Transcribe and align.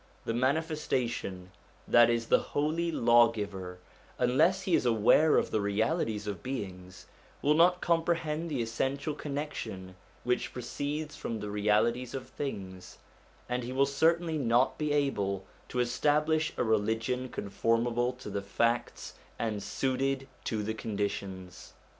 The 0.25 0.33
Manifestation, 0.33 1.51
that 1.87 2.09
is 2.09 2.25
the 2.25 2.39
Holy 2.39 2.91
Lawgiver, 2.91 3.77
unless 4.17 4.63
he 4.63 4.73
is 4.73 4.83
aware 4.83 5.37
of 5.37 5.51
the 5.51 5.61
realities 5.61 6.25
of 6.25 6.41
beings, 6.41 7.05
will 7.43 7.53
not 7.53 7.81
comprehend 7.81 8.49
the 8.49 8.63
essential 8.63 9.13
connection 9.13 9.93
which 10.23 10.53
proceeds 10.53 11.15
from 11.15 11.39
the 11.39 11.51
realities 11.51 12.15
of 12.15 12.29
things, 12.29 12.97
and 13.47 13.61
he 13.63 13.71
will 13.71 13.85
certainly 13.85 14.39
not 14.39 14.79
be 14.79 14.91
able 14.91 15.45
to 15.69 15.79
establish 15.79 16.51
a 16.57 16.63
religion 16.63 17.29
conformable 17.29 18.11
to 18.13 18.31
the 18.31 18.41
facts 18.41 19.13
and 19.37 19.61
suited 19.61 20.27
to 20.45 20.63
the 20.63 20.73
conditions. 20.73 21.73